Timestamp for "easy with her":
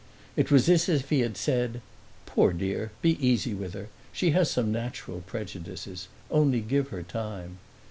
3.23-3.87